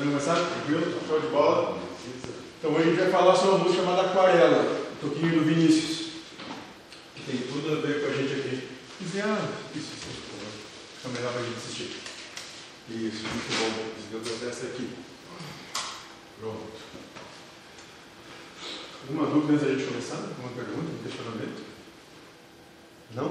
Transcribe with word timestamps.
também 0.00 0.16
vai 0.16 0.22
sabe, 0.22 0.46
viu? 0.66 0.80
Show 1.06 1.20
de 1.20 1.26
bola. 1.26 1.78
Então 2.58 2.72
hoje 2.72 2.82
a 2.82 2.90
gente 2.90 3.00
vai 3.00 3.10
falar 3.10 3.36
sobre 3.36 3.50
uma 3.50 3.58
música 3.64 3.82
chamada 3.82 4.08
Aquarela, 4.08 4.62
um 4.92 5.08
toquinho 5.08 5.40
do 5.40 5.44
Vinícius, 5.44 6.12
que 7.14 7.22
tem 7.26 7.36
tudo 7.42 7.72
a 7.72 7.86
ver 7.86 8.00
com 8.00 8.10
a 8.10 8.14
gente 8.14 8.32
aqui. 8.32 8.68
Desenhando. 8.98 9.52
Isso, 9.74 9.92
isso, 9.92 10.22
por 10.22 10.40
favor. 10.40 10.52
É 11.04 11.08
melhor 11.08 11.32
pra 11.32 11.42
gente 11.42 11.56
assistir. 11.56 12.00
Isso, 12.88 13.24
muito 13.24 13.58
bom. 13.58 14.20
Deus 14.22 14.42
essa 14.42 14.66
aqui. 14.66 14.90
Pronto. 16.40 16.80
Alguma 19.02 19.26
dúvida 19.26 19.52
antes 19.52 19.66
da 19.66 19.74
gente 19.74 19.86
começar? 19.86 20.16
Alguma 20.16 20.50
pergunta, 20.50 20.92
um 20.92 21.02
questionamento? 21.02 21.62
Não? 23.14 23.26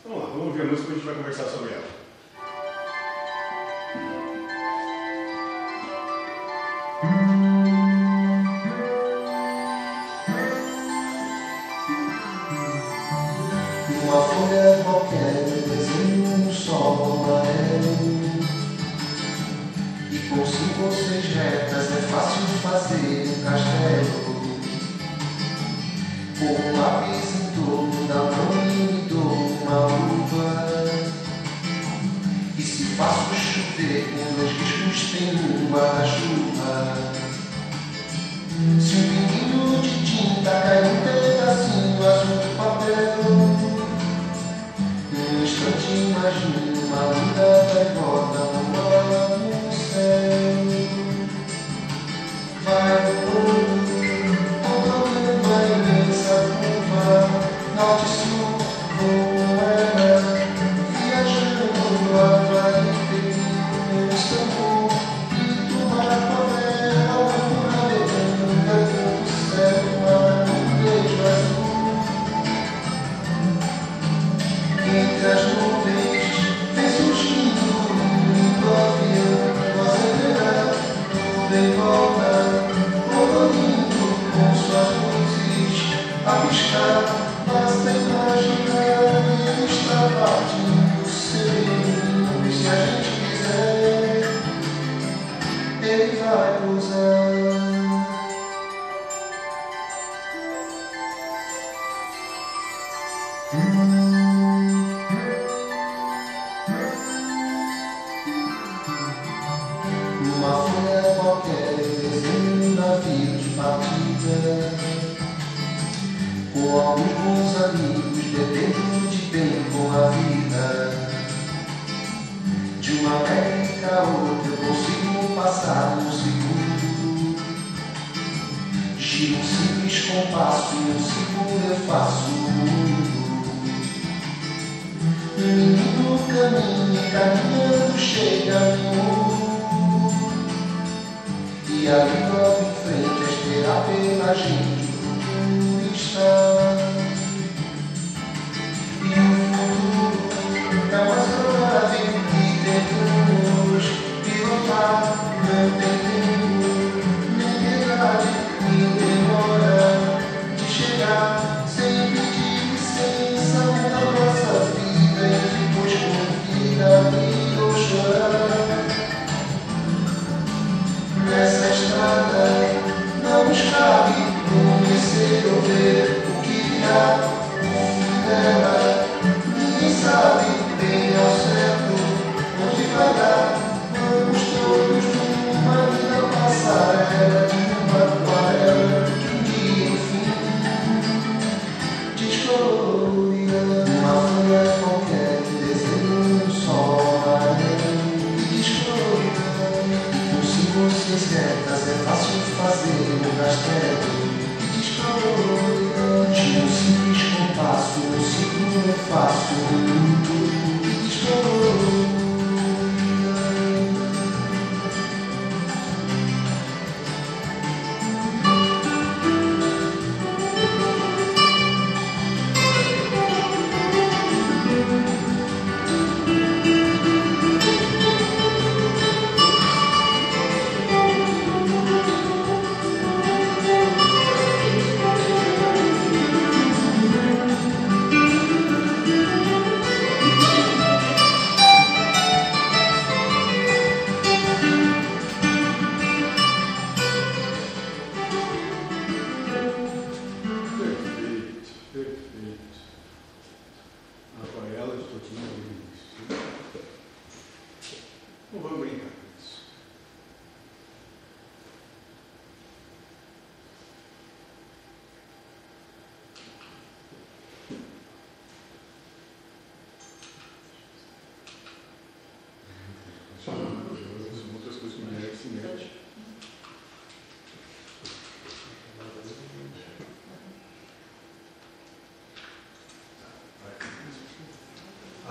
Então, 0.00 0.12
vamos 0.12 0.22
lá, 0.22 0.30
vamos 0.30 0.56
ver 0.56 0.62
a 0.62 0.66
música 0.66 0.88
e 0.88 0.92
a 0.92 0.94
gente 0.94 1.04
vai 1.04 1.14
conversar 1.14 1.44
sobre 1.44 1.72
ela. 1.72 1.95
pernas 33.96 34.50
discutindo 34.58 35.62
embaixo 35.62 36.20
do 36.20 36.56
mar. 36.58 37.12
Se 38.80 38.94
vinho 38.94 39.28
pinguinho 39.28 39.80
de 39.80 39.90
tinta 40.04 40.50
cair 40.50 40.85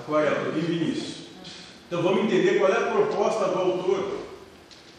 Aquarela, 0.06 0.52
de 0.52 0.62
Vinícius. 0.62 1.26
Então 1.88 2.04
vamos 2.04 2.26
entender 2.26 2.60
qual 2.60 2.72
é 2.72 2.78
a 2.78 2.92
proposta 2.92 3.48
do 3.48 3.58
autor 3.58 4.20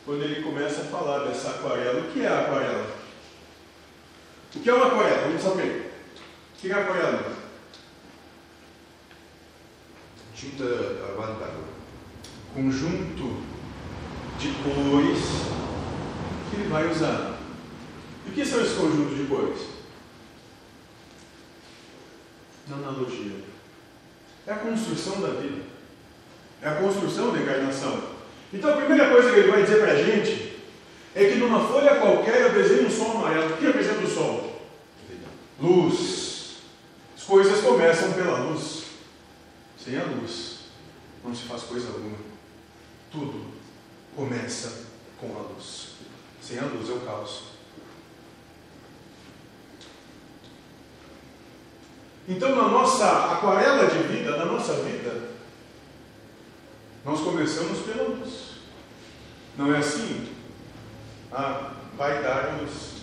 quando 0.05 0.23
ele 0.25 0.43
começa 0.43 0.81
a 0.81 0.85
falar 0.87 1.27
dessa 1.27 1.51
aquarela. 1.51 2.01
O 2.01 2.13
que 2.13 2.23
é 2.23 2.29
a 2.29 2.41
aquarela? 2.41 2.97
O 4.53 4.59
que 4.59 4.69
é 4.69 4.75
uma 4.75 4.87
aquarela? 4.89 5.29
Vamos 5.29 5.43
saber. 5.43 5.93
O 6.57 6.61
que 6.61 6.71
é 6.73 6.75
a 6.75 6.81
aquarela? 6.81 7.37
Tinta 10.35 10.65
avançada. 10.65 11.55
Conjunto 12.53 13.43
de 14.41 14.49
cores 14.65 15.21
que 16.51 16.57
ele 16.57 16.69
vai 16.69 16.91
usar. 16.91 17.39
E 18.27 18.31
o 18.31 18.33
que 18.33 18.45
são 18.45 18.61
esses 18.61 18.77
conjuntos 18.77 19.17
de 19.17 19.25
cores? 19.27 19.69
Na 22.67 22.77
analogia. 22.77 23.56
É 24.47 24.53
a 24.53 24.57
construção 24.57 25.21
da 25.21 25.29
vida. 25.41 25.63
É 26.63 26.69
a 26.69 26.77
construção 26.77 27.33
da 27.33 27.41
encarnação. 27.41 28.03
Então 28.53 28.73
a 28.73 28.77
primeira 28.77 29.11
coisa 29.11 29.31
que 29.31 29.41
ele 29.41 29.51
vai 29.51 29.63
dizer 29.63 29.81
para 29.81 29.93
a 29.93 30.03
gente 30.03 30.61
é 31.15 31.25
que 31.25 31.37
numa 31.37 31.67
folha 31.67 31.97
qualquer 31.97 32.43
eu 32.43 32.53
desenho 32.53 32.87
um 32.87 32.91
sol 32.91 33.19
amarelo. 33.19 33.55
O 33.55 33.57
que 33.57 33.67
representa 33.67 34.05
o 34.05 34.11
sol? 34.11 34.63
Luz. 35.61 36.59
As 37.17 37.25
coisas 37.25 37.61
começam 37.61 38.13
pela 38.13 38.39
luz. 38.41 38.85
Sem 39.83 39.99
a 39.99 40.05
luz 40.05 40.57
não 41.27 41.35
se 41.35 41.43
faz 41.43 41.63
coisa 41.65 41.89
alguma. 41.89 42.17
Tudo 43.11 43.47
começa 44.15 44.87
com 45.21 45.27
a 45.37 45.53
luz. 45.53 45.95
Sem 46.41 46.59
a 46.59 46.65
luz 46.65 46.89
é 46.89 46.93
o 46.93 47.01
caos. 47.01 47.56
Então, 52.29 52.57
na 52.57 52.69
nossa 52.69 53.07
aquarela 53.33 53.87
de 53.87 53.99
vida, 53.99 54.37
na 54.37 54.47
nossa 54.47 54.75
vida, 54.75 55.29
nós 57.05 57.21
começamos 57.21 57.79
pela 57.81 58.09
luz. 58.09 58.57
Não 59.57 59.73
é 59.75 59.79
assim? 59.79 60.27
Ah, 61.33 61.71
vai 61.97 62.23
dar 62.23 62.59
luz. 62.61 62.97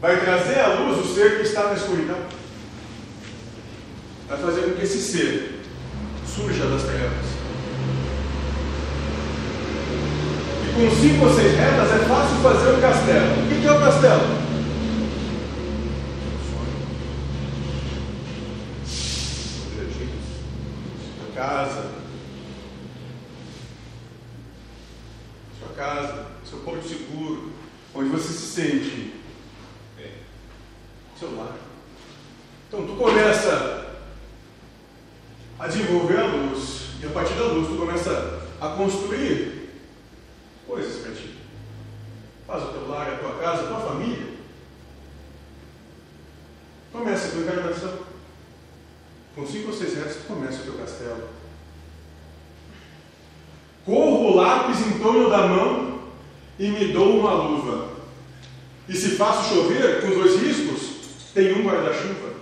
Vai 0.00 0.20
trazer 0.20 0.60
à 0.60 0.68
luz 0.74 1.04
o 1.04 1.14
ser 1.14 1.36
que 1.36 1.42
está 1.42 1.64
na 1.64 1.74
escuridão. 1.74 2.18
Vai 4.26 4.38
fazer 4.38 4.62
com 4.62 4.76
que 4.76 4.82
esse 4.82 5.02
ser 5.02 5.60
surja 6.26 6.66
das 6.66 6.84
trevas. 6.84 7.26
E 10.64 10.72
com 10.72 10.96
cinco 10.96 11.26
ou 11.26 11.34
seis 11.34 11.56
retas 11.56 11.90
é 11.90 12.04
fácil 12.06 12.36
fazer 12.42 12.70
um 12.70 12.80
castelo. 12.80 13.42
O 13.42 13.60
que 13.60 13.66
é 13.66 13.72
o 13.72 13.76
um 13.76 13.80
castelo? 13.80 14.37
Casa, 21.38 21.92
sua 25.56 25.68
casa, 25.76 26.26
seu 26.44 26.58
porto 26.58 26.88
seguro, 26.88 27.52
onde 27.94 28.08
você 28.10 28.32
se 28.32 28.46
sente. 28.48 29.14
É, 30.00 30.10
seu 31.16 31.36
lar. 31.36 31.54
Então 32.66 32.84
tu 32.84 32.96
começa 32.96 34.00
a 35.60 35.68
desenvolver 35.68 36.18
a 36.18 36.26
luz, 36.26 36.88
e 37.00 37.06
a 37.06 37.10
partir 37.10 37.34
da 37.34 37.44
luz 37.44 37.68
tu 37.68 37.76
começa 37.76 38.48
a 38.60 38.68
construir 38.70 39.70
coisas 40.66 41.00
para 41.02 41.12
ti. 41.12 41.36
Faz 42.48 42.64
o 42.64 42.72
teu 42.72 42.88
lar, 42.88 43.12
a 43.12 43.18
tua 43.18 43.38
casa, 43.38 43.62
a 43.62 43.68
tua 43.68 43.80
família. 43.80 44.26
Começa 46.92 47.28
a 47.28 47.30
tua 47.30 47.42
encarnação. 47.42 48.08
Com 49.38 49.46
cinco 49.46 49.68
ou 49.68 49.72
seis 49.72 49.94
retos, 49.94 50.16
tu 50.16 50.26
começa 50.26 50.62
o 50.62 50.64
teu 50.64 50.74
castelo. 50.74 51.28
Corro 53.84 54.32
o 54.32 54.34
lápis 54.34 54.84
em 54.84 54.98
torno 54.98 55.30
da 55.30 55.46
mão 55.46 56.00
e 56.58 56.68
me 56.68 56.92
dou 56.92 57.20
uma 57.20 57.34
luva. 57.34 57.88
E 58.88 58.94
se 58.94 59.10
faço 59.10 59.54
chover 59.54 60.00
com 60.00 60.10
dois 60.10 60.42
riscos, 60.42 60.90
tem 61.32 61.52
um 61.52 61.62
guarda-chuva. 61.62 62.32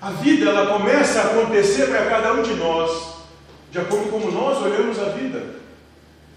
A 0.00 0.12
vida 0.48 0.60
ela 0.60 0.78
começa 0.78 1.20
a 1.20 1.24
acontecer 1.24 1.86
para 1.86 2.06
cada 2.06 2.32
um 2.32 2.42
de 2.42 2.54
nós, 2.54 3.16
de 3.70 3.78
acordo 3.78 4.10
com 4.10 4.20
como 4.20 4.32
nós 4.32 4.62
olhamos 4.62 4.98
a 4.98 5.10
vida. 5.10 5.58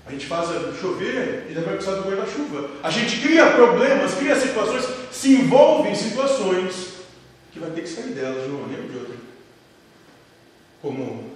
A 0.06 0.12
gente 0.12 0.25
faz 0.25 0.50
chover 0.80 1.48
e 1.50 1.54
vai 1.54 1.75
precisar 1.75 1.98
do 1.98 2.10
guarda-chuva. 2.10 2.69
A 2.84 2.90
gente 2.90 3.22
cria 3.22 3.52
problemas, 3.52 4.13
cria 4.16 4.36
situações, 4.36 4.86
se 5.12 5.34
envolve 5.36 5.90
em 5.90 5.96
situações 5.96 6.94
que 7.52 7.60
vai 7.60 7.69
ter 7.72 7.81
que 7.81 7.90
sair 7.90 8.12
delas 8.12 8.44
de 8.44 8.50
uma 8.50 8.62
maneira 8.62 8.84
ou 8.84 8.90
de 8.90 8.98
outra. 8.98 9.16
Como 10.81 11.31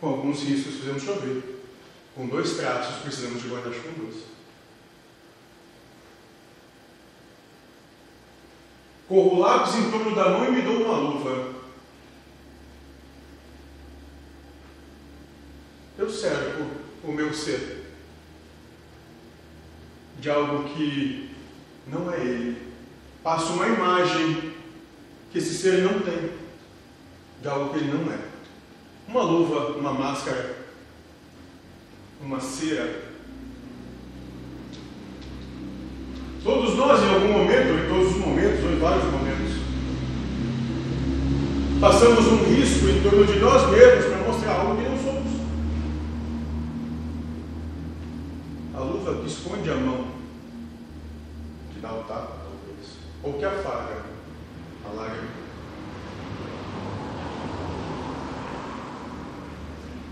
com 0.00 0.08
alguns 0.08 0.42
riscos 0.42 0.76
fizemos 0.76 1.02
chover. 1.02 1.56
Com 2.14 2.26
dois 2.26 2.54
pratos 2.54 2.96
precisamos 3.02 3.42
de 3.42 3.48
guarda-chuvas. 3.48 4.14
Corro 9.08 9.38
lápis 9.38 9.76
em 9.76 9.90
torno 9.90 10.14
da 10.14 10.30
mão 10.30 10.46
e 10.46 10.50
me 10.50 10.62
dou 10.62 10.82
uma 10.82 10.96
luva. 10.98 11.55
Eu 16.06 16.12
cerco 16.12 16.62
o 17.02 17.10
meu 17.10 17.34
ser 17.34 17.84
de 20.20 20.30
algo 20.30 20.68
que 20.68 21.30
não 21.88 22.12
é 22.12 22.20
ele. 22.20 22.62
Passo 23.24 23.54
uma 23.54 23.66
imagem 23.66 24.52
que 25.32 25.38
esse 25.38 25.52
ser 25.52 25.82
não 25.82 25.98
tem, 25.98 26.30
de 27.42 27.48
algo 27.48 27.72
que 27.72 27.80
ele 27.80 27.92
não 27.92 28.12
é. 28.12 28.20
Uma 29.08 29.24
luva, 29.24 29.72
uma 29.78 29.92
máscara, 29.92 30.54
uma 32.20 32.38
cera. 32.38 33.02
Todos 36.44 36.76
nós, 36.76 37.02
em 37.02 37.14
algum 37.14 37.32
momento, 37.32 37.72
ou 37.72 37.78
em 37.80 37.88
todos 37.88 38.12
os 38.12 38.18
momentos, 38.18 38.64
ou 38.64 38.70
em 38.70 38.78
vários 38.78 39.04
momentos, 39.10 39.54
passamos 41.80 42.26
um 42.28 42.44
risco 42.44 42.86
em 42.90 43.02
torno 43.02 43.26
de 43.26 43.40
nós 43.40 43.68
mesmos 43.72 44.04
para 44.04 44.18
mostrar 44.18 44.52
algo 44.52 44.76
que 44.76 44.88
não 44.88 44.96
somos. 44.98 45.16
A 48.76 48.80
luva 49.06 49.22
que 49.22 49.28
esconde 49.28 49.70
a 49.70 49.74
mão, 49.76 50.08
que 51.72 51.80
dá 51.80 51.92
o 51.92 52.02
tapa, 52.04 52.38
talvez, 52.42 52.96
ou 53.22 53.34
que 53.34 53.44
afaga 53.44 54.02
a 54.84 54.88
lágrima. 54.92 55.36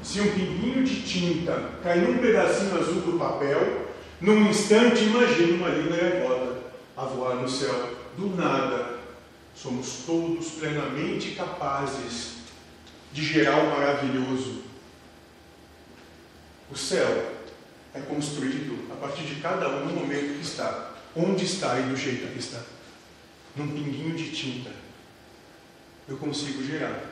Se 0.02 0.20
um 0.20 0.32
pinguinho 0.32 0.84
de 0.84 1.02
tinta 1.02 1.72
cai 1.82 1.98
num 1.98 2.18
pedacinho 2.18 2.78
azul 2.78 3.00
do 3.00 3.18
papel, 3.18 3.88
num 4.20 4.48
instante 4.48 5.04
imagine 5.04 5.52
uma 5.52 5.70
linda 5.70 5.96
gaivota 5.96 6.58
a 6.96 7.04
voar 7.04 7.36
no 7.36 7.48
céu. 7.48 7.94
Do 8.16 8.36
nada, 8.36 9.00
somos 9.56 10.04
todos 10.06 10.50
plenamente 10.50 11.32
capazes 11.32 12.34
de 13.12 13.24
gerar 13.24 13.58
o 13.58 13.70
maravilhoso. 13.70 14.62
O 16.70 16.76
céu 16.76 17.33
é 17.94 18.00
construído 18.00 18.92
a 18.92 18.96
partir 18.96 19.22
de 19.22 19.40
cada 19.40 19.68
um 19.68 19.86
no 19.86 19.94
momento 19.94 20.36
que 20.36 20.42
está, 20.42 20.94
onde 21.14 21.44
está 21.44 21.78
e 21.78 21.84
do 21.84 21.96
jeito 21.96 22.32
que 22.32 22.40
está. 22.40 22.60
Num 23.56 23.68
pinguinho 23.68 24.16
de 24.16 24.32
tinta, 24.32 24.70
eu 26.08 26.16
consigo 26.16 26.62
gerar 26.64 27.04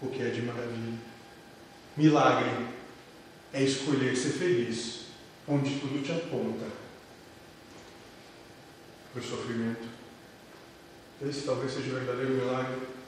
o 0.00 0.08
que 0.08 0.22
é 0.22 0.30
de 0.30 0.42
maravilha. 0.42 0.98
Milagre 1.96 2.66
é 3.52 3.62
escolher 3.62 4.16
ser 4.16 4.30
feliz 4.30 5.02
onde 5.46 5.78
tudo 5.78 6.02
te 6.02 6.10
aponta 6.10 6.66
para 9.12 9.20
o 9.20 9.24
sofrimento. 9.24 9.86
Esse 11.20 11.42
talvez 11.42 11.72
seja 11.72 11.90
o 11.90 11.94
verdadeiro 11.94 12.34
milagre. 12.34 13.01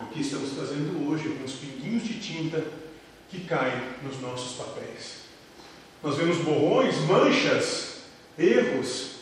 O 0.00 0.06
que 0.06 0.20
estamos 0.20 0.50
fazendo 0.52 1.08
hoje 1.08 1.28
com 1.30 1.44
os 1.44 1.54
pinguinhos 1.54 2.04
de 2.04 2.20
tinta 2.20 2.64
que 3.28 3.40
caem 3.44 3.80
nos 4.02 4.20
nossos 4.20 4.56
papéis. 4.56 5.26
Nós 6.02 6.16
vemos 6.16 6.38
borrões, 6.38 6.96
manchas, 7.00 8.02
erros, 8.38 9.16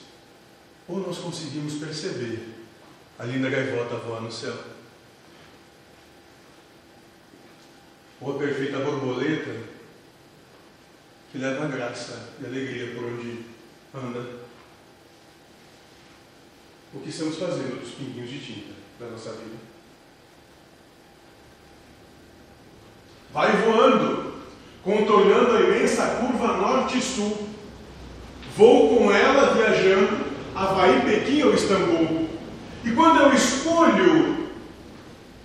ou 0.88 0.98
nós 0.98 1.18
conseguimos 1.18 1.74
perceber 1.74 2.48
a 3.18 3.24
linda 3.24 3.48
gaivota 3.48 3.96
voar 3.96 4.20
no 4.20 4.30
céu. 4.30 4.74
ou 8.24 8.36
a 8.36 8.38
perfeita 8.38 8.78
borboleta 8.78 9.54
que 11.30 11.38
leva 11.38 11.68
graça 11.68 12.30
e 12.40 12.46
alegria 12.46 12.94
por 12.94 13.04
onde 13.04 13.44
anda. 13.92 14.44
O 16.94 17.00
que 17.00 17.10
estamos 17.10 17.36
fazendo 17.36 17.80
dos 17.80 17.94
pinguinhos 17.94 18.30
de 18.30 18.38
tinta 18.38 18.72
da 18.98 19.10
nossa 19.10 19.32
vida? 19.32 19.73
Vai 23.34 23.50
voando, 23.56 24.32
contornando 24.84 25.56
a 25.56 25.60
imensa 25.60 26.06
curva 26.20 26.56
norte 26.56 27.02
sul. 27.02 27.48
Vou 28.56 28.96
com 28.96 29.10
ela 29.10 29.54
viajando, 29.54 30.18
Havaí, 30.54 31.00
Pequim 31.00 31.42
ou 31.42 31.52
Istambul. 31.52 32.28
E 32.84 32.92
quando 32.92 33.22
eu 33.22 33.34
escolho 33.34 34.50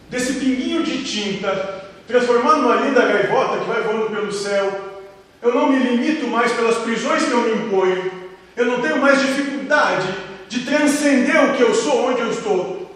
desse 0.07 0.33
pinguinho 0.33 0.83
de 0.83 1.03
tinta, 1.03 1.89
transformar 2.07 2.57
numa 2.57 2.75
linda 2.75 3.01
gaivota 3.01 3.57
que 3.57 3.65
vai 3.65 3.81
voando 3.81 4.11
pelo 4.11 4.31
céu, 4.31 4.99
eu 5.41 5.55
não 5.55 5.71
me 5.71 5.79
limito 5.79 6.27
mais 6.27 6.51
pelas 6.51 6.77
prisões 6.77 7.23
que 7.23 7.31
eu 7.31 7.41
me 7.41 7.65
imponho, 7.65 8.11
eu 8.55 8.65
não 8.65 8.81
tenho 8.81 8.99
mais 8.99 9.19
dificuldade 9.19 10.07
de 10.47 10.59
transcender 10.63 11.43
o 11.43 11.55
que 11.55 11.63
eu 11.63 11.73
sou, 11.73 12.05
onde 12.05 12.21
eu 12.21 12.29
estou. 12.29 12.91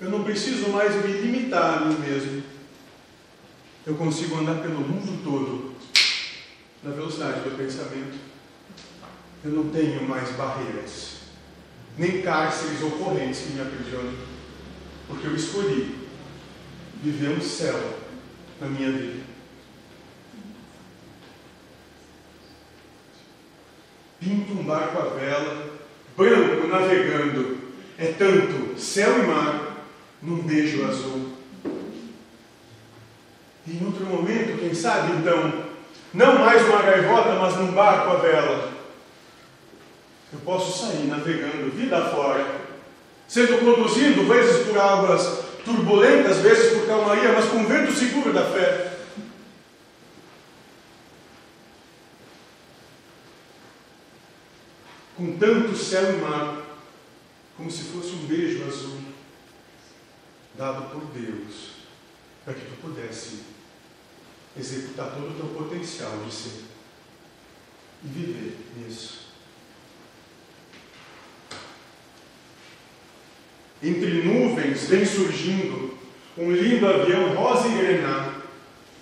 Eu 0.00 0.08
não 0.08 0.22
preciso 0.22 0.70
mais 0.70 0.94
me 1.04 1.12
limitar 1.12 1.76
a 1.76 1.80
mim 1.80 1.96
mesmo. 1.98 2.51
Eu 3.84 3.96
consigo 3.96 4.36
andar 4.38 4.62
pelo 4.62 4.78
mundo 4.78 5.24
todo 5.24 5.74
na 6.84 6.92
velocidade 6.92 7.40
do 7.40 7.56
pensamento. 7.56 8.16
Eu 9.44 9.50
não 9.50 9.70
tenho 9.70 10.08
mais 10.08 10.30
barreiras, 10.36 11.16
nem 11.98 12.22
cárceres 12.22 12.80
ou 12.80 12.92
correntes 12.92 13.40
que 13.40 13.54
me 13.54 13.60
aprisionam, 13.60 14.14
porque 15.08 15.26
eu 15.26 15.34
escolhi 15.34 15.96
viver 17.02 17.36
um 17.36 17.40
céu 17.40 17.98
na 18.60 18.68
minha 18.68 18.92
vida. 18.92 19.24
Pinto 24.20 24.52
um 24.52 24.62
barco 24.62 24.98
à 24.98 25.04
vela, 25.06 25.80
branco 26.16 26.68
navegando, 26.68 27.58
é 27.98 28.12
tanto 28.12 28.80
céu 28.80 29.24
e 29.24 29.26
mar 29.26 29.88
num 30.22 30.40
beijo 30.42 30.84
azul. 30.86 31.31
Em 33.72 33.86
outro 33.86 34.04
momento, 34.04 34.58
quem 34.58 34.74
sabe 34.74 35.12
então, 35.12 35.64
não 36.12 36.38
mais 36.40 36.60
uma 36.68 36.82
gaivota, 36.82 37.36
mas 37.36 37.56
num 37.56 37.72
barco 37.72 38.10
à 38.10 38.16
vela, 38.16 38.70
eu 40.30 40.38
posso 40.40 40.78
sair 40.78 41.06
navegando 41.06 41.70
vida 41.70 42.10
fora, 42.10 42.60
sendo 43.26 43.64
conduzido 43.64 44.26
vezes 44.26 44.66
por 44.66 44.78
águas 44.78 45.42
turbulentas, 45.64 46.38
vezes 46.38 46.74
por 46.74 46.86
calmaria, 46.86 47.32
mas 47.32 47.46
com 47.46 47.64
vento 47.64 47.92
seguro 47.92 48.30
da 48.30 48.44
fé. 48.44 48.92
Com 55.16 55.38
tanto 55.38 55.74
céu 55.74 56.12
e 56.12 56.16
mar, 56.18 56.58
como 57.56 57.70
se 57.70 57.84
fosse 57.84 58.10
um 58.10 58.26
beijo 58.26 58.66
azul, 58.66 58.98
dado 60.56 60.90
por 60.90 61.06
Deus, 61.06 61.70
para 62.44 62.52
que 62.52 62.66
tu 62.66 62.76
pudesse 62.82 63.61
executar 64.56 65.12
todo 65.12 65.30
o 65.30 65.34
teu 65.34 65.46
potencial 65.46 66.12
de 66.26 66.34
ser 66.34 66.64
e 68.04 68.08
viver 68.08 68.56
nisso. 68.76 69.22
Entre 73.82 74.22
nuvens 74.22 74.88
vem 74.88 75.04
surgindo 75.04 75.98
um 76.36 76.52
lindo 76.52 76.86
avião 76.86 77.34
rosa 77.34 77.68
e 77.68 77.78
grená, 77.78 78.34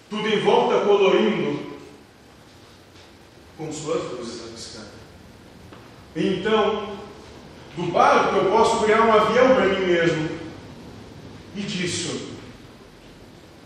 tudo 0.08 0.26
em 0.28 0.40
volta 0.40 0.84
colorindo 0.84 1.78
com 3.56 3.70
suas 3.72 4.10
luzes 4.12 4.42
a 4.42 4.52
piscar. 4.52 4.86
Então, 6.16 6.98
do 7.76 7.92
barco 7.92 8.36
eu 8.36 8.50
posso 8.50 8.82
criar 8.84 9.02
um 9.02 9.12
avião 9.12 9.54
para 9.54 9.66
mim 9.66 9.86
mesmo. 9.86 10.40
E 11.54 11.60
disso, 11.60 12.30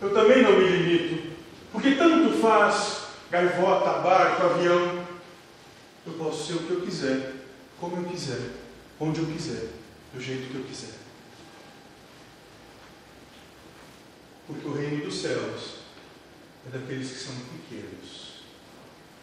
eu 0.00 0.12
também 0.12 0.42
não 0.42 0.58
me 0.58 0.64
limito, 0.64 1.33
porque 1.74 1.96
tanto 1.96 2.38
faz 2.38 3.08
gaivota, 3.32 3.98
barco, 3.98 4.44
avião. 4.44 5.04
Eu 6.06 6.12
posso 6.12 6.46
ser 6.46 6.52
o 6.54 6.66
que 6.66 6.70
eu 6.70 6.82
quiser, 6.82 7.34
como 7.80 7.96
eu 7.96 8.04
quiser, 8.04 8.52
onde 9.00 9.18
eu 9.18 9.26
quiser, 9.26 9.70
do 10.12 10.20
jeito 10.20 10.52
que 10.52 10.54
eu 10.54 10.62
quiser. 10.62 10.94
Porque 14.46 14.68
o 14.68 14.72
reino 14.72 15.04
dos 15.04 15.20
céus 15.20 15.78
é 16.68 16.78
daqueles 16.78 17.10
que 17.10 17.18
são 17.18 17.34
pequenos. 17.34 18.44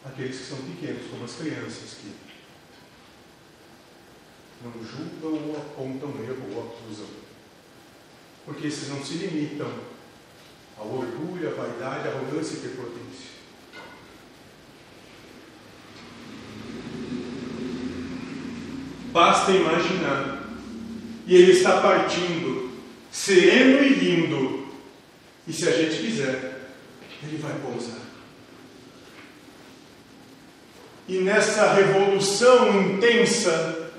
Aqueles 0.04 0.36
que 0.36 0.44
são 0.44 0.58
pequenos, 0.58 1.10
como 1.10 1.24
as 1.24 1.34
crianças 1.34 1.94
que 2.02 2.12
não 4.62 4.72
julgam 4.84 5.48
ou 5.48 5.56
apontam 5.56 6.22
erro 6.22 6.54
ou 6.54 6.68
acusam. 6.68 7.06
Porque 8.44 8.66
esses 8.66 8.90
não 8.90 9.02
se 9.02 9.14
limitam 9.14 9.91
ao 10.82 10.98
orgulho, 10.98 11.48
à 11.48 11.52
vaidade, 11.52 12.08
à 12.08 12.10
arrogância 12.10 12.56
e 12.56 12.60
prepotência. 12.60 13.30
Basta 19.12 19.52
imaginar. 19.52 20.42
E 21.26 21.36
ele 21.36 21.52
está 21.52 21.80
partindo, 21.80 22.72
sereno 23.10 23.84
e 23.84 23.88
lindo. 23.90 24.66
E 25.46 25.52
se 25.52 25.68
a 25.68 25.72
gente 25.72 25.98
quiser, 25.98 26.68
ele 27.22 27.36
vai 27.36 27.52
pousar. 27.60 28.00
E 31.08 31.18
nessa 31.18 31.74
revolução 31.74 32.80
intensa 32.80 33.92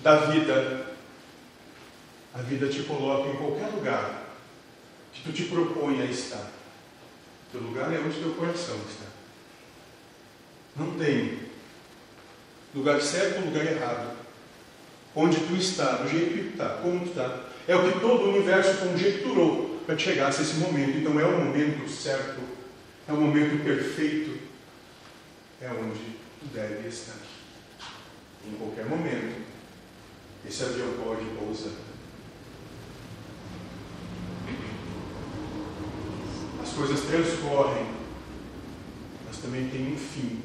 da 0.00 0.16
vida, 0.26 0.86
a 2.34 2.42
vida 2.42 2.68
te 2.68 2.82
coloca 2.82 3.30
em 3.30 3.36
qualquer 3.36 3.68
lugar 3.68 4.25
que 5.16 5.22
tu 5.24 5.32
te 5.32 5.44
propõe 5.44 6.02
a 6.02 6.04
estar. 6.04 6.52
Teu 7.50 7.60
lugar 7.60 7.92
é 7.92 7.98
onde 7.98 8.18
teu 8.18 8.34
coração 8.34 8.76
está. 8.88 9.06
Não 10.76 10.92
tem 10.92 11.38
lugar 12.74 13.00
certo 13.00 13.40
ou 13.40 13.46
lugar 13.46 13.66
errado. 13.66 14.16
Onde 15.14 15.40
tu 15.40 15.54
está, 15.54 15.96
do 15.96 16.08
jeito 16.08 16.34
que 16.34 16.44
tu 16.44 16.50
está, 16.50 16.68
como 16.82 17.00
tu 17.00 17.08
está. 17.08 17.44
É 17.66 17.74
o 17.74 17.90
que 17.90 18.00
todo 18.00 18.24
o 18.24 18.28
universo 18.34 18.86
conjecturou 18.86 19.80
para 19.86 19.96
que 19.96 20.02
chegasse 20.02 20.40
a 20.40 20.44
esse 20.44 20.56
momento. 20.56 20.98
Então 20.98 21.18
é 21.18 21.24
o 21.24 21.44
momento 21.44 21.88
certo, 21.88 22.40
é 23.08 23.12
o 23.12 23.16
momento 23.16 23.64
perfeito, 23.64 24.38
é 25.60 25.70
onde 25.70 26.00
tu 26.40 26.46
deve 26.52 26.88
estar. 26.88 27.16
Em 28.46 28.52
qualquer 28.56 28.84
momento, 28.84 29.42
esse 30.46 30.62
avião 30.62 30.92
pode 31.02 31.24
pousar. 31.24 31.72
As 36.62 36.65
coisas 36.76 37.00
transcorrem, 37.00 37.86
mas 39.26 39.38
também 39.38 39.68
tem 39.68 39.94
um 39.94 39.96
fim. 39.96 40.42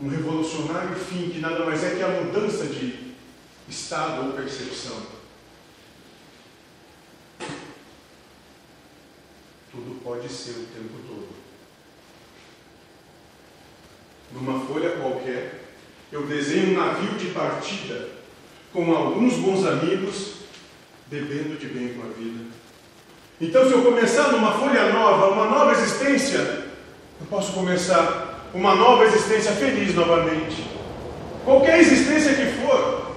Um 0.00 0.08
revolucionário 0.08 0.96
fim 0.96 1.28
que 1.28 1.38
nada 1.38 1.66
mais 1.66 1.84
é 1.84 1.94
que 1.94 2.02
a 2.02 2.08
mudança 2.08 2.64
de 2.64 3.14
estado 3.68 4.26
ou 4.26 4.32
percepção. 4.32 4.96
Tudo 9.70 10.02
pode 10.02 10.28
ser 10.28 10.52
o 10.52 10.66
tempo 10.66 10.94
todo. 11.06 11.28
Numa 14.32 14.66
folha 14.66 14.96
qualquer, 14.96 15.64
eu 16.10 16.26
desenho 16.26 16.70
um 16.70 16.80
navio 16.80 17.18
de 17.18 17.26
partida 17.26 18.08
com 18.72 18.90
alguns 18.94 19.34
bons 19.34 19.66
amigos, 19.66 20.36
bebendo 21.08 21.58
de 21.58 21.66
bem 21.66 21.94
com 21.94 22.02
a 22.02 22.12
vida. 22.12 22.59
Então, 23.40 23.66
se 23.66 23.72
eu 23.72 23.82
começar 23.82 24.32
numa 24.32 24.52
folha 24.52 24.92
nova, 24.92 25.28
uma 25.28 25.46
nova 25.46 25.72
existência, 25.72 26.38
eu 26.38 27.26
posso 27.30 27.54
começar 27.54 28.50
uma 28.52 28.74
nova 28.74 29.04
existência 29.06 29.52
feliz 29.52 29.94
novamente. 29.94 30.62
Qualquer 31.42 31.78
existência 31.78 32.34
que 32.34 32.60
for, 32.60 33.16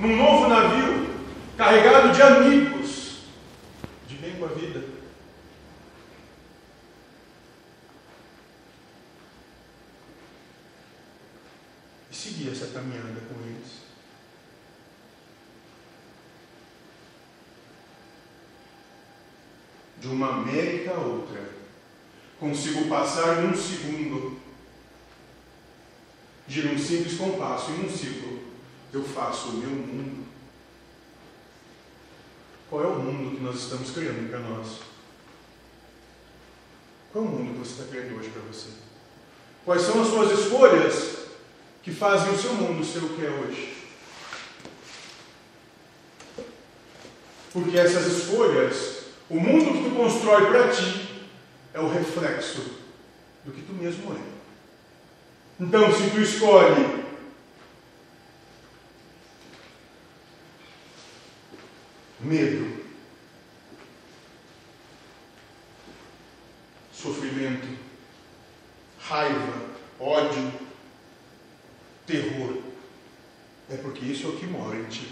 num 0.00 0.16
novo 0.16 0.48
navio, 0.48 1.08
carregado 1.56 2.12
de 2.12 2.20
amigos, 2.20 3.20
de 4.08 4.16
bem 4.16 4.34
com 4.40 4.46
a 4.46 4.48
vida. 4.48 4.82
E 12.10 12.16
seguir 12.16 12.50
essa 12.50 12.66
caminhada 12.66 13.20
com 13.28 13.40
eles. 13.46 13.90
De 20.00 20.08
uma 20.08 20.40
América 20.40 20.92
a 20.92 20.98
outra, 20.98 21.50
consigo 22.38 22.88
passar 22.88 23.42
num 23.42 23.54
segundo 23.54 24.40
de 26.48 26.66
um 26.66 26.78
simples 26.78 27.16
compasso 27.16 27.70
em 27.70 27.86
um 27.86 27.88
ciclo, 27.88 28.40
eu 28.92 29.04
faço 29.04 29.50
o 29.50 29.52
meu 29.58 29.70
mundo. 29.70 30.26
Qual 32.68 32.82
é 32.82 32.86
o 32.86 32.98
mundo 32.98 33.36
que 33.36 33.42
nós 33.42 33.56
estamos 33.56 33.90
criando 33.90 34.28
para 34.28 34.40
nós? 34.40 34.78
Qual 37.12 37.24
é 37.24 37.28
o 37.28 37.30
mundo 37.30 37.52
que 37.52 37.68
você 37.68 37.82
está 37.82 37.84
criando 37.84 38.18
hoje 38.18 38.30
para 38.30 38.42
você? 38.42 38.68
Quais 39.64 39.82
são 39.82 40.02
as 40.02 40.08
suas 40.08 40.38
escolhas 40.40 41.18
que 41.82 41.92
fazem 41.92 42.32
o 42.32 42.38
seu 42.38 42.54
mundo 42.54 42.84
ser 42.84 42.98
o 42.98 43.10
que 43.10 43.24
é 43.24 43.30
hoje? 43.30 43.76
Porque 47.52 47.76
essas 47.78 48.06
escolhas, 48.06 48.99
o 49.30 49.40
mundo 49.40 49.72
que 49.72 49.88
tu 49.88 49.96
constrói 49.96 50.46
para 50.46 50.68
ti, 50.68 51.24
é 51.72 51.80
o 51.80 51.88
reflexo 51.88 52.80
do 53.44 53.52
que 53.52 53.62
tu 53.62 53.72
mesmo 53.72 54.12
é. 54.12 54.20
Então, 55.58 55.92
se 55.92 56.10
tu 56.10 56.20
escolhe 56.20 57.04
medo, 62.20 62.84
sofrimento, 66.92 67.66
raiva, 68.98 69.70
ódio, 69.98 70.52
terror. 72.06 72.58
É 73.70 73.76
porque 73.76 74.04
isso 74.04 74.26
é 74.26 74.30
o 74.30 74.36
que 74.36 74.46
mora 74.46 74.76
em 74.76 74.84
ti. 74.84 75.08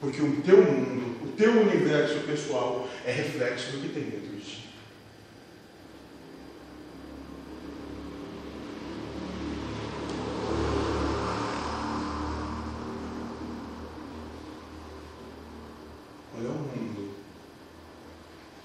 Porque 0.00 0.22
o 0.22 0.40
teu 0.42 0.62
mundo, 0.64 1.09
teu 1.40 1.58
universo 1.58 2.20
pessoal 2.26 2.86
é 3.02 3.12
reflexo 3.12 3.72
do 3.72 3.80
que 3.80 3.88
tem 3.88 4.02
dentro 4.02 4.28
de 4.28 4.42
ti. 4.42 4.68
Olha 16.36 16.50
o 16.50 16.52
mundo 16.52 17.14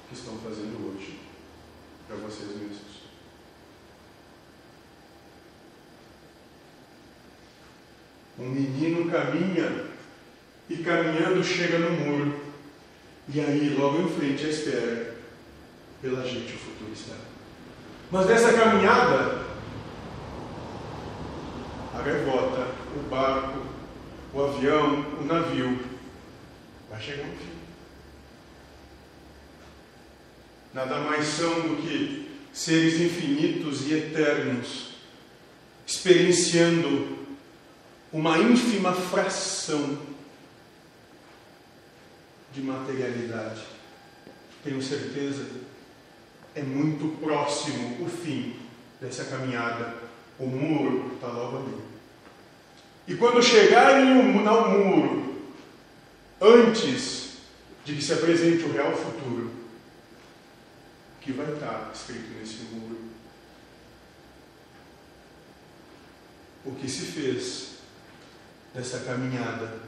que 0.09 0.15
estão 0.15 0.37
fazendo 0.39 0.93
hoje 0.93 1.21
para 2.09 2.17
vocês 2.17 2.49
mesmos. 2.49 3.05
Um 8.37 8.49
menino 8.49 9.09
caminha 9.09 9.85
e 10.69 10.75
caminhando 10.75 11.41
chega 11.41 11.79
no 11.79 11.91
muro. 11.91 12.44
E 13.33 13.39
aí, 13.39 13.75
logo 13.77 14.01
em 14.01 14.09
frente, 14.09 14.45
à 14.45 14.49
espera 14.49 15.15
pela 16.01 16.23
gente 16.27 16.53
o 16.53 16.57
futuro 16.57 16.91
está. 16.93 17.15
Mas 18.11 18.27
nessa 18.27 18.53
caminhada, 18.53 19.43
a 21.93 22.01
gaivota, 22.03 22.67
o 22.95 23.09
barco, 23.09 23.65
o 24.31 24.43
avião, 24.43 25.05
o 25.19 25.25
navio, 25.25 25.79
vai 26.89 27.01
chegar 27.01 27.25
no 27.25 27.33
fim. 27.33 27.55
Nada 30.73 30.99
mais 30.99 31.25
são 31.25 31.61
do 31.61 31.81
que 31.81 32.29
seres 32.53 32.99
infinitos 32.99 33.87
e 33.87 33.93
eternos, 33.93 34.91
experienciando 35.87 37.17
uma 38.13 38.37
ínfima 38.37 38.93
fração 38.93 39.97
de 42.55 42.61
materialidade. 42.61 43.61
Tenho 44.63 44.81
certeza, 44.81 45.45
é 46.55 46.63
muito 46.63 47.19
próximo 47.19 48.03
o 48.05 48.09
fim 48.09 48.55
dessa 48.99 49.25
caminhada. 49.25 49.93
O 50.39 50.47
muro 50.47 51.13
está 51.13 51.27
logo 51.27 51.57
ali. 51.57 51.77
E 53.07 53.15
quando 53.15 53.43
chegarem 53.43 54.05
no 54.05 54.23
muro, 54.23 55.35
antes 56.41 57.37
de 57.83 57.93
que 57.95 58.01
se 58.01 58.13
apresente 58.13 58.63
o 58.63 58.71
real 58.71 58.93
futuro, 58.93 59.51
que 61.21 61.31
vai 61.33 61.51
estar 61.53 61.91
escrito 61.93 62.39
nesse 62.39 62.63
muro? 62.71 62.99
O 66.65 66.73
que 66.73 66.89
se 66.89 67.05
fez 67.05 67.75
dessa 68.73 68.99
caminhada? 68.99 69.79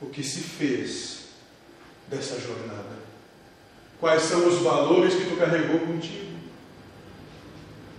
O 0.00 0.06
que 0.06 0.22
se 0.22 0.40
fez 0.40 1.23
dessa 2.08 2.40
jornada? 2.40 2.94
Quais 4.00 4.22
são 4.22 4.46
os 4.48 4.58
valores 4.58 5.14
que 5.14 5.30
tu 5.30 5.36
carregou 5.36 5.80
contigo? 5.80 6.34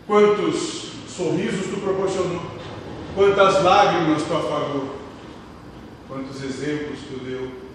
Quantos 0.06 0.92
sorrisos 1.08 1.68
tu 1.68 1.82
proporcionou? 1.82 2.42
Quantas 3.16 3.64
lágrimas 3.64 4.24
tu 4.24 4.36
afagou? 4.36 4.96
Quantos 6.08 6.44
exemplos 6.44 7.00
tu 7.08 7.24
deu? 7.24 7.66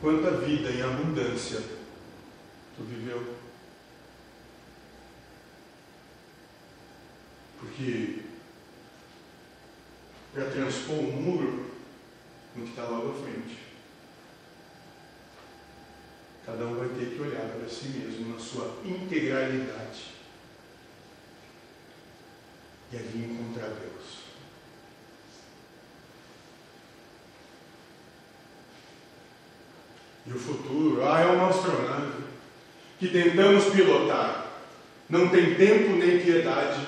Quanta 0.00 0.30
vida 0.32 0.70
em 0.70 0.82
abundância 0.82 1.60
tu 2.76 2.84
viveu? 2.84 3.34
Porque 7.58 8.20
para 10.32 10.50
transpor 10.50 10.98
o 10.98 11.12
muro 11.12 11.64
no 12.54 12.64
que 12.64 12.70
está 12.70 12.84
logo 12.84 13.10
à 13.10 13.14
frente, 13.14 13.58
cada 16.46 16.64
um 16.64 16.76
vai 16.76 16.88
ter 16.90 17.06
que 17.06 17.20
olhar 17.20 17.48
para 17.48 17.68
si 17.68 17.88
mesmo 17.88 18.32
na 18.32 18.38
sua 18.38 18.78
integralidade 18.84 20.14
e 22.92 22.96
ali 22.96 23.24
encontrar 23.24 23.70
Deus. 23.70 24.26
E 30.24 30.30
o 30.30 30.38
futuro, 30.38 31.04
ah, 31.04 31.20
é 31.20 31.26
uma 31.26 31.48
astronave 31.48 32.24
que 32.98 33.08
tentamos 33.08 33.64
pilotar. 33.66 34.52
Não 35.08 35.28
tem 35.28 35.56
tempo 35.56 35.96
nem 35.96 36.20
piedade, 36.20 36.86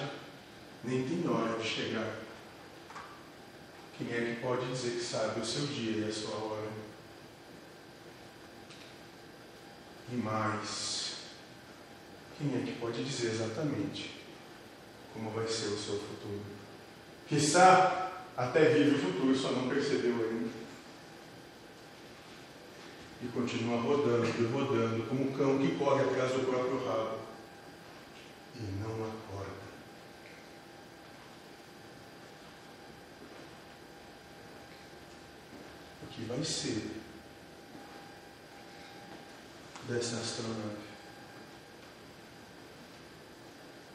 nem 0.84 1.02
tem 1.02 1.28
hora 1.28 1.58
de 1.58 1.68
chegar. 1.68 2.16
Quem 3.96 4.08
é 4.12 4.34
que 4.34 4.40
pode 4.40 4.66
dizer 4.66 4.92
que 4.92 5.04
sabe 5.04 5.40
o 5.40 5.44
seu 5.44 5.66
dia 5.66 6.04
e 6.04 6.08
a 6.08 6.12
sua 6.12 6.36
hora? 6.36 6.77
E 10.10 10.16
mais, 10.16 11.16
quem 12.38 12.54
é 12.56 12.64
que 12.64 12.78
pode 12.80 13.04
dizer 13.04 13.30
exatamente 13.32 14.24
como 15.12 15.30
vai 15.30 15.46
ser 15.46 15.66
o 15.66 15.78
seu 15.78 15.98
futuro? 15.98 16.40
Quizá 17.26 18.24
até 18.36 18.70
vive 18.70 18.94
o 18.94 18.98
futuro, 18.98 19.36
só 19.36 19.52
não 19.52 19.68
percebeu 19.68 20.14
ainda 20.14 20.48
e 23.20 23.26
continua 23.28 23.80
rodando 23.80 24.26
e 24.26 24.46
rodando, 24.46 25.06
como 25.08 25.24
um 25.24 25.32
cão 25.32 25.58
que 25.58 25.74
corre 25.76 26.04
atrás 26.04 26.32
do 26.32 26.46
próprio 26.46 26.84
rabo 26.86 27.18
e 28.54 28.62
não 28.80 28.92
acorda. 28.92 29.68
O 36.04 36.06
que 36.06 36.22
vai 36.22 36.44
ser 36.44 37.07
dessa 39.88 40.16
astronave? 40.16 40.76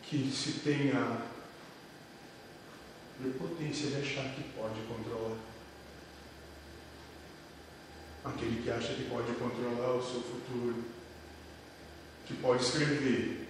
Que 0.04 0.32
se 0.32 0.60
tenha 0.60 1.22
prepotência 3.22 3.90
de 3.90 3.96
achar 3.98 4.34
que 4.36 4.44
pode 4.56 4.82
controlar 4.82 5.38
aquele 8.26 8.64
que 8.64 8.72
acha 8.72 8.94
que 8.94 9.10
pode 9.10 9.34
controlar 9.34 9.96
o 9.96 10.02
seu 10.02 10.22
futuro, 10.22 10.84
que 12.26 12.34
pode 12.36 12.64
escrever 12.64 13.50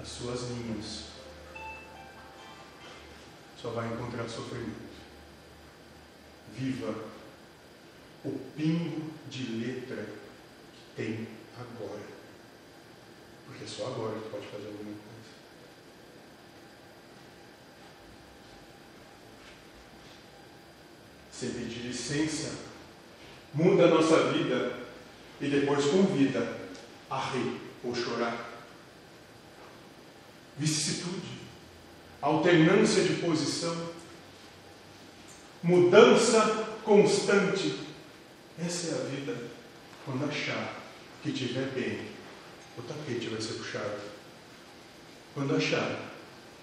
as 0.00 0.08
suas 0.08 0.50
linhas, 0.50 1.04
só 3.60 3.70
vai 3.70 3.92
encontrar 3.92 4.28
sofrimento. 4.28 4.88
Viva 6.56 7.04
o 8.24 8.32
pingo 8.56 9.12
de 9.30 9.44
letra 9.44 10.04
que 10.04 10.96
tem 10.96 11.37
agora. 11.58 12.06
Porque 13.46 13.64
é 13.64 13.66
só 13.66 13.86
agora 13.86 14.20
que 14.20 14.28
pode 14.28 14.46
fazer 14.46 14.66
alguma 14.66 14.84
coisa. 14.84 15.28
Sem 21.32 21.50
pedir 21.50 21.86
licença 21.86 22.68
muda 23.54 23.84
a 23.84 23.88
nossa 23.88 24.32
vida 24.32 24.72
e 25.40 25.48
depois 25.48 25.86
convida 25.86 26.58
a 27.10 27.18
rir 27.18 27.60
ou 27.82 27.94
chorar. 27.94 28.46
Vicissitude, 30.56 31.40
alternância 32.20 33.04
de 33.04 33.14
posição, 33.14 33.90
mudança 35.62 36.76
constante. 36.84 37.80
Essa 38.58 38.88
é 38.88 38.94
a 38.94 39.04
vida 39.04 39.36
quando 40.04 40.28
achar 40.28 40.77
que 41.22 41.30
estiver 41.30 41.70
bem, 41.72 42.08
o 42.76 42.82
tapete 42.82 43.28
vai 43.28 43.40
ser 43.40 43.54
puxado. 43.54 44.00
Quando 45.34 45.56
achar 45.56 46.12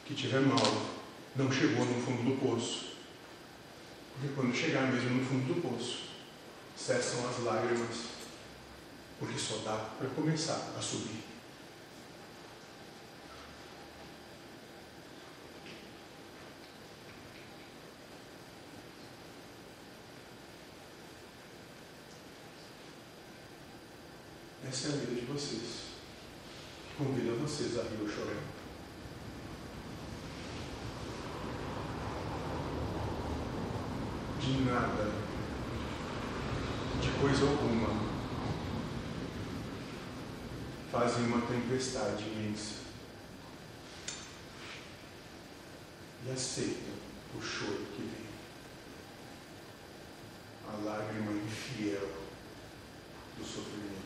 que 0.06 0.14
estiver 0.14 0.42
mal, 0.42 0.96
não 1.36 1.52
chegou 1.52 1.86
no 1.86 2.02
fundo 2.02 2.24
do 2.24 2.40
poço. 2.40 2.96
Porque 4.14 4.34
quando 4.34 4.56
chegar 4.56 4.92
mesmo 4.92 5.10
no 5.10 5.26
fundo 5.26 5.54
do 5.54 5.62
poço, 5.62 6.04
cessam 6.78 7.30
as 7.30 7.40
lágrimas, 7.44 7.98
porque 9.20 9.38
só 9.38 9.58
dá 9.58 9.76
para 9.98 10.10
começar 10.10 10.74
a 10.78 10.82
subir. 10.82 11.35
Essa 24.76 24.90
é 24.90 24.92
a 24.92 24.96
vida 24.98 25.22
de 25.22 25.26
vocês. 25.28 25.86
Convido 26.98 27.40
vocês 27.40 27.80
a 27.80 27.84
rir 27.84 28.14
chorando. 28.14 28.44
De 34.38 34.52
nada. 34.70 35.14
De 37.02 37.10
coisa 37.22 37.46
alguma, 37.46 37.88
fazem 40.92 41.24
uma 41.28 41.48
tempestade 41.48 42.26
imensa. 42.26 42.82
E 46.28 46.32
aceitam 46.34 46.96
o 47.34 47.42
choro 47.42 47.86
que 47.96 48.02
vem, 48.02 48.28
a 50.68 50.84
lágrima 50.84 51.32
infiel 51.32 52.10
do 53.38 53.46
sofrimento, 53.46 54.05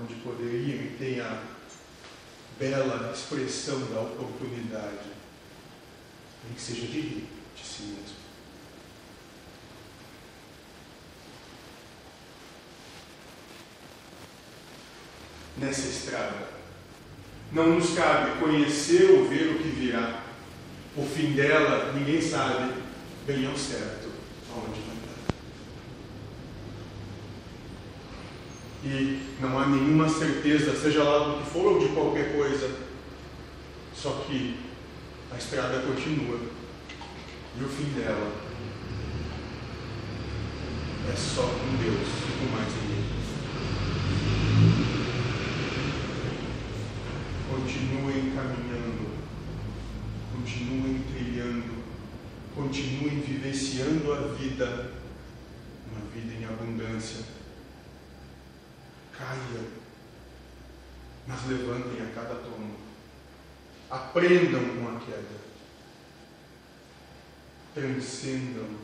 onde 0.00 0.14
poderiam 0.16 0.84
e 0.84 0.96
tem 0.98 1.20
a 1.20 1.42
bela 2.58 3.12
expressão 3.12 3.80
da 3.92 4.00
oportunidade, 4.00 5.10
nem 6.44 6.54
que 6.54 6.60
seja 6.60 6.86
de 6.86 7.00
rir 7.00 7.28
de 7.56 7.64
si 7.64 7.82
mesmo. 7.82 8.18
Nessa 15.56 15.88
estrada, 15.88 16.48
não 17.50 17.74
nos 17.76 17.94
cabe 17.94 18.38
conhecer 18.38 19.10
ou 19.10 19.28
ver 19.28 19.54
o 19.54 19.58
que 19.58 19.68
virá. 19.68 20.22
O 20.96 21.04
fim 21.04 21.32
dela, 21.32 21.92
ninguém 21.92 22.20
sabe 22.20 22.74
bem 23.26 23.46
ao 23.46 23.56
certo 23.56 24.08
aonde 24.50 24.80
vai 24.80 24.96
dar. 24.96 25.34
E 28.90 29.20
não 29.38 29.58
há 29.58 29.66
nenhuma 29.66 30.08
certeza, 30.08 30.74
seja 30.74 31.02
lá 31.02 31.28
do 31.28 31.42
que 31.42 31.50
for 31.50 31.74
ou 31.74 31.78
de 31.78 31.88
qualquer 31.88 32.34
coisa. 32.34 32.74
Só 33.94 34.24
que 34.26 34.56
a 35.30 35.36
estrada 35.36 35.80
continua. 35.80 36.40
E 37.58 37.62
o 37.62 37.68
fim 37.68 37.84
dela 38.00 38.32
é 41.06 41.16
só 41.16 41.42
com 41.42 41.76
Deus 41.76 42.08
e 42.08 42.38
com 42.38 42.56
mais 42.56 42.72
ninguém. 42.76 43.04
Continuem 47.50 48.32
caminhando, 48.34 49.10
continuem 50.34 51.02
trilhando, 51.12 51.84
continuem 52.54 53.20
vivenciando 53.20 54.12
a 54.14 54.34
vida, 54.34 54.92
uma 55.92 56.10
vida 56.14 56.40
em 56.40 56.44
abundância. 56.46 57.37
Caia, 59.18 59.64
mas 61.26 61.46
levantem 61.48 62.00
a 62.00 62.14
cada 62.14 62.36
tombo. 62.36 62.76
Aprendam 63.90 64.76
com 64.76 64.96
a 64.96 65.00
queda. 65.00 65.48
Transcendam 67.74 68.78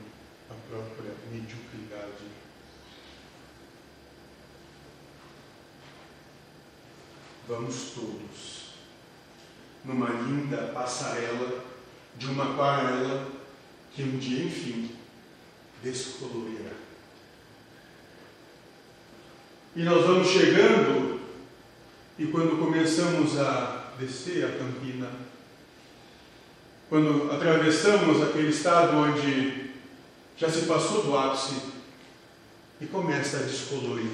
a 0.51 0.55
própria 0.69 1.15
mediocridade. 1.31 2.25
Vamos 7.47 7.93
todos 7.95 8.75
numa 9.85 10.09
linda 10.09 10.73
passarela 10.75 11.63
de 12.17 12.27
uma 12.27 12.55
aquarela 12.55 13.31
que 13.93 14.03
um 14.03 14.19
dia, 14.19 14.47
enfim, 14.47 14.97
descolorirá. 15.83 16.84
E 19.77 19.83
nós 19.83 20.07
vamos 20.07 20.29
chegando, 20.29 21.21
e 22.19 22.27
quando 22.27 22.59
começamos 22.59 23.39
a 23.39 23.93
descer 23.99 24.45
a 24.45 24.59
campina, 24.59 25.11
quando 26.89 27.31
atravessamos 27.33 28.23
aquele 28.23 28.51
estado 28.51 28.97
onde 28.97 29.71
já 30.37 30.49
se 30.49 30.67
passou 30.67 31.03
do 31.03 31.19
ápice 31.19 31.61
e 32.81 32.87
começa 32.87 33.39
a 33.39 33.43
descolorir, 33.43 34.11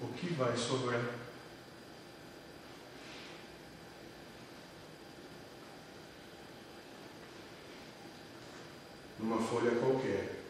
o 0.00 0.08
que 0.08 0.34
vai 0.34 0.56
sobrar? 0.56 1.18
numa 9.18 9.38
folha 9.40 9.72
qualquer, 9.72 10.42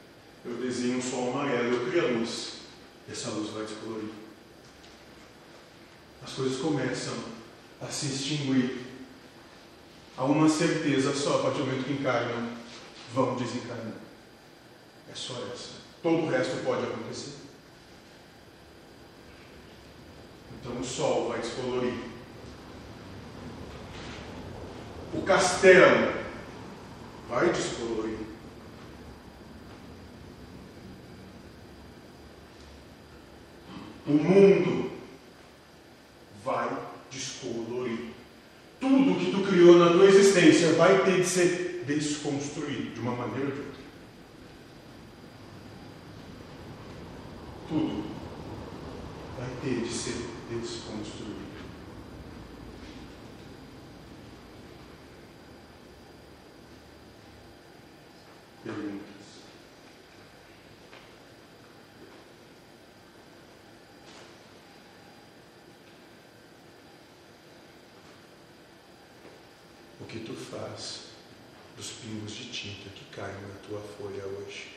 eu 0.45 0.55
desenho 0.57 0.99
um 0.99 1.03
sol 1.03 1.33
amarelo, 1.33 1.75
eu 1.75 1.91
crio 1.91 2.07
a 2.07 2.11
luz. 2.19 2.58
Essa 3.11 3.31
luz 3.31 3.51
vai 3.51 3.65
descolorir. 3.65 4.11
As 6.23 6.33
coisas 6.33 6.61
começam 6.61 7.15
a 7.81 7.87
se 7.87 8.07
extinguir. 8.07 8.87
Há 10.17 10.25
uma 10.25 10.49
certeza 10.49 11.15
só, 11.15 11.39
a 11.39 11.43
partir 11.45 11.59
do 11.59 11.67
momento 11.67 11.85
que 11.85 11.93
encarnam, 11.93 12.51
vão 13.15 13.37
desencarnar. 13.37 13.95
É 15.11 15.15
só 15.15 15.35
essa. 15.53 15.79
Todo 16.03 16.25
o 16.25 16.29
resto 16.29 16.63
pode 16.65 16.85
acontecer. 16.85 17.35
Então 20.61 20.79
o 20.79 20.85
sol 20.85 21.29
vai 21.29 21.41
descolorir. 21.41 21.95
O 25.15 25.23
castelo 25.23 26.13
vai 27.29 27.51
descolorir. 27.51 28.28
O 34.09 34.13
mundo 34.13 34.91
vai 36.43 36.71
descolorir. 37.11 38.09
Tudo 38.81 39.19
que 39.19 39.31
tu 39.31 39.43
criou 39.43 39.79
na 39.79 39.91
tua 39.93 40.07
existência 40.07 40.73
vai 40.73 41.05
ter 41.05 41.21
de 41.21 41.27
ser 41.27 41.85
desconstruído 41.87 42.95
de 42.95 43.01
uma 43.01 43.15
maneira 43.15 43.49
ou 43.49 43.53
de 43.53 43.61
outra. 43.61 43.83
Tudo 47.69 48.05
vai 49.37 49.49
ter 49.63 49.83
de 49.83 49.93
ser 49.93 50.25
desconstruído. 50.51 51.48
O 70.01 70.05
que 70.05 70.21
tu 70.21 70.35
faz 70.35 71.09
dos 71.77 71.91
pingos 71.91 72.33
de 72.33 72.51
tinta 72.51 72.89
que 72.91 73.05
caem 73.07 73.41
na 73.43 73.55
tua 73.67 73.81
folha 73.81 74.25
hoje? 74.25 74.69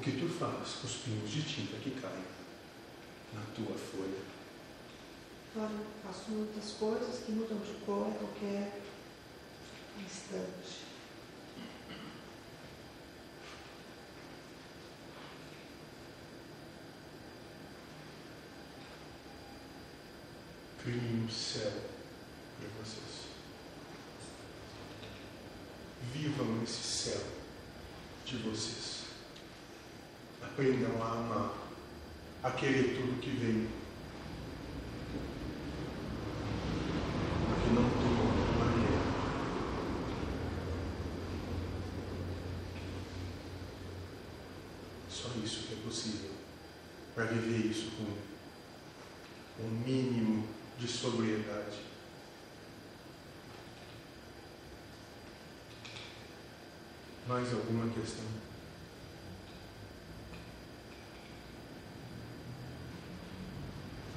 Que 0.00 0.12
tu 0.12 0.28
faz 0.28 0.76
com 0.76 0.86
os 0.86 0.94
pingos 0.96 1.30
de 1.30 1.42
tinta 1.42 1.76
que 1.76 1.90
caem 1.90 2.24
na 3.34 3.42
tua 3.54 3.76
folha? 3.76 4.18
Olha, 5.56 5.84
faço 6.02 6.30
muitas 6.30 6.72
coisas 6.72 7.24
que 7.24 7.32
mudam 7.32 7.58
de 7.58 7.74
cor 7.84 8.08
a 8.08 8.18
qualquer 8.18 8.80
instante. 9.98 10.80
Criem 20.82 21.24
um 21.24 21.28
céu 21.28 21.72
para 22.58 22.68
vocês. 22.82 23.28
Vivam 26.14 26.62
esse 26.62 26.82
céu 26.82 27.22
de 28.24 28.38
vocês. 28.38 29.09
Aprendam 30.52 31.02
a 31.02 31.12
amar, 31.12 31.54
a 32.42 32.50
querer 32.50 32.96
tudo 32.96 33.20
que 33.20 33.30
vem. 33.30 33.68
Porque 37.46 37.70
não 37.70 37.84
outra 37.84 38.52
maneira. 38.58 39.00
Só 45.08 45.28
isso 45.42 45.68
que 45.68 45.74
é 45.74 45.76
possível 45.76 46.30
para 47.14 47.24
viver 47.24 47.70
isso 47.70 47.92
com 47.96 49.64
um 49.64 49.70
mínimo 49.70 50.46
de 50.78 50.88
sobriedade. 50.88 51.78
Mais 57.26 57.52
alguma 57.54 57.88
questão? 57.94 58.24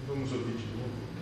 Vamos 0.06 0.32
ouvir 0.34 0.58
de 0.58 0.67
novo. 0.78 1.13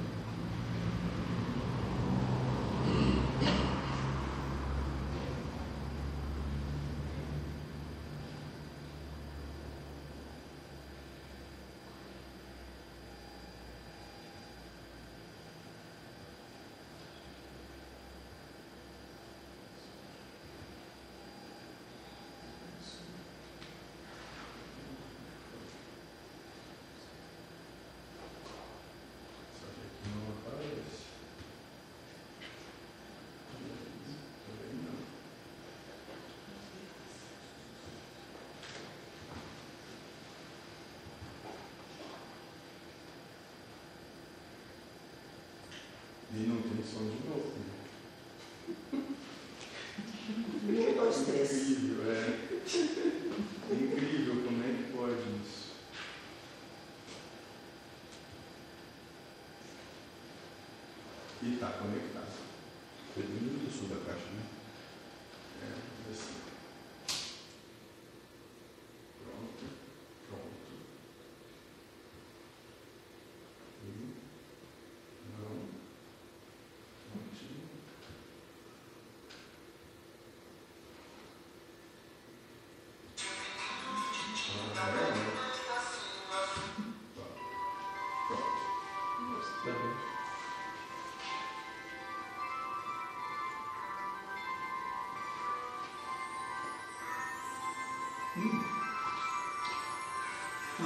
Só 29.60 29.67
que 29.67 29.82
aqui 29.86 30.10
não 30.15 30.26
aparece. 30.34 31.06
Também 34.48 34.76
não. 34.84 35.00
E 46.34 46.48
não 46.48 46.62
tem 46.62 46.82
som 46.84 47.10
de 47.10 47.28
novo. 47.28 47.52
Um, 50.63 50.96
dois, 50.96 51.26
três. 51.26 51.52
Incrível, 51.52 52.12
é. 52.12 52.39
Incrível 53.72 54.44
como 54.44 54.63
é 54.63 54.67
que 54.67 54.94
pode 54.94 55.13
isso. 55.44 55.72
E 61.44 61.54
está 61.54 61.67
conectado. 61.67 62.32
Foi 63.13 63.24
muito 63.24 63.65
do 63.65 63.72
sul 63.72 63.89
da 63.89 64.06
caixa, 64.06 64.31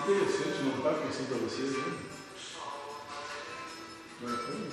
Interessante, 0.08 0.62
não 0.62 0.78
está 0.78 0.94
pensando 1.02 1.30
para 1.30 1.38
vocês, 1.40 1.72
né? 1.72 1.98
Agora 4.22 4.38
foi? 4.38 4.65